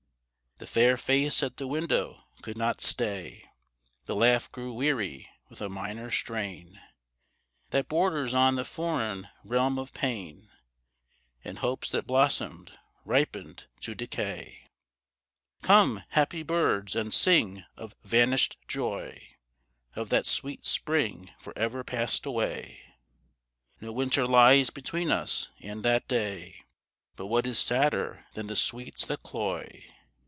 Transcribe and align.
The 0.57 0.67
fair 0.67 0.95
face 0.95 1.41
at 1.41 1.57
the 1.57 1.65
window 1.65 2.25
could 2.43 2.55
not 2.55 2.81
stay; 2.83 3.45
The 4.05 4.15
laugh 4.15 4.51
grew 4.51 4.71
weary, 4.71 5.27
with 5.49 5.59
a 5.59 5.69
minor 5.69 6.11
strain 6.11 6.79
That 7.71 7.87
borders 7.87 8.35
on 8.35 8.57
the 8.57 8.63
foreign 8.65 9.27
realm 9.43 9.79
of 9.79 9.91
pain, 9.91 10.51
And 11.43 11.57
hopes 11.57 11.89
that 11.89 12.05
blossomed, 12.05 12.77
ripened 13.05 13.65
to 13.79 13.95
decay. 13.95 14.69
Come, 15.63 16.03
happy 16.09 16.43
birds, 16.43 16.95
and 16.95 17.11
sing 17.11 17.63
of 17.75 17.95
vanished 18.03 18.59
joy, 18.67 19.29
Of 19.95 20.09
that 20.09 20.27
sweet 20.27 20.63
Spring 20.63 21.31
for 21.39 21.57
ever 21.57 21.83
passed 21.83 22.23
away; 22.27 22.81
No 23.81 23.91
winter 23.91 24.27
lies 24.27 24.69
between 24.69 25.09
us 25.09 25.49
and 25.59 25.83
that 25.83 26.07
day. 26.07 26.61
(But 27.15 27.25
what 27.25 27.47
is 27.47 27.57
sadder 27.57 28.27
than 28.35 28.45
the 28.45 28.55
sweets 28.55 29.07
that 29.07 29.23
cloy.) 29.23 29.85